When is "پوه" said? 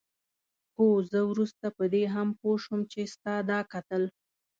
2.39-2.55